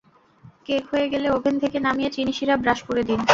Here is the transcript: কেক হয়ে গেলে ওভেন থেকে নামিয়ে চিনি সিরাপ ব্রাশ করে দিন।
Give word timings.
কেক 0.65 0.83
হয়ে 0.91 1.07
গেলে 1.13 1.27
ওভেন 1.29 1.55
থেকে 1.63 1.77
নামিয়ে 1.79 2.13
চিনি 2.15 2.33
সিরাপ 2.33 2.59
ব্রাশ 2.63 2.79
করে 2.87 3.01
দিন। 3.09 3.19